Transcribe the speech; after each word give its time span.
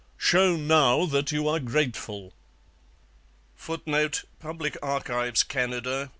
Show 0.17 0.55
now 0.55 1.05
that 1.05 1.31
you 1.31 1.47
are 1.47 1.59
grateful.' 1.59 2.33
[Footnote: 3.55 4.23
Public 4.39 4.75
Archives, 4.81 5.43
Canada. 5.43 6.09